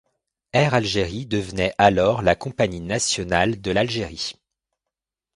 Air 0.53 0.73
Algérie 0.73 1.27
devenait 1.27 1.75
alors 1.77 2.23
la 2.23 2.33
compagnie 2.33 2.79
nationale 2.79 3.61
de 3.61 3.69
l'Algérie. 3.69 4.33